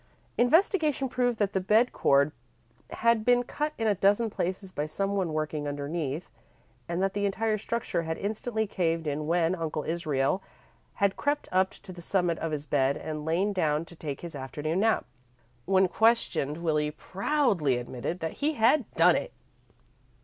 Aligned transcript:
Investigation 0.35 1.07
proved 1.09 1.37
that 1.37 1.53
the 1.53 1.61
bed 1.61 1.91
cord 1.93 2.31
had 2.89 3.23
been 3.23 3.43
cut 3.43 3.71
in 3.77 3.85
a 3.85 3.93
dozen 3.93 4.31
places 4.31 4.71
by 4.71 4.87
some 4.87 5.15
one 5.15 5.31
working 5.31 5.67
underneath, 5.67 6.31
and 6.89 7.03
that 7.03 7.13
the 7.13 7.27
entire 7.27 7.59
structure 7.59 8.01
had 8.01 8.17
instantly 8.17 8.65
caved 8.65 9.05
in 9.05 9.27
when 9.27 9.53
Uncle 9.53 9.83
Israel 9.83 10.41
had 10.95 11.15
crept 11.17 11.47
up 11.51 11.69
to 11.69 11.93
the 11.93 12.01
summit 12.01 12.39
of 12.39 12.51
his 12.51 12.65
bed 12.65 12.97
and 12.97 13.25
lain 13.25 13.53
down 13.53 13.85
to 13.85 13.95
take 13.95 14.21
his 14.21 14.33
afternoon 14.33 14.79
nap. 14.79 15.05
When 15.65 15.87
questioned, 15.87 16.63
Willie 16.63 16.89
proudly 16.89 17.77
admitted 17.77 18.21
that 18.21 18.33
he 18.41 18.53
had 18.53 18.91
done 18.95 19.15
it. 19.15 19.31